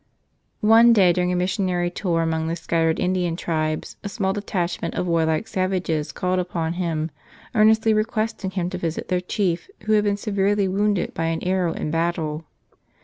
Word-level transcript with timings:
One 0.65 0.93
day 0.93 1.13
during 1.13 1.31
a 1.31 1.35
missionary 1.35 1.91
tour 1.91 2.23
among 2.23 2.47
the 2.47 2.55
scat¬ 2.55 2.89
tered 2.91 2.97
Indian 2.97 3.35
tribes 3.35 3.97
a 4.03 4.09
small 4.09 4.33
detachment 4.33 4.95
of 4.95 5.05
warlike 5.05 5.45
sav¬ 5.45 5.75
ages 5.75 6.11
called 6.11 6.39
upon 6.39 6.73
him, 6.73 7.11
earnestly 7.53 7.93
requesting 7.93 8.49
him 8.49 8.67
to 8.71 8.79
visit 8.79 9.09
their 9.09 9.21
chief, 9.21 9.69
who 9.81 9.93
had 9.93 10.03
been 10.03 10.17
severely 10.17 10.67
wounded 10.67 11.13
by 11.13 11.25
an 11.25 11.43
arrow 11.43 11.73
in 11.73 11.91
battle. 11.91 12.45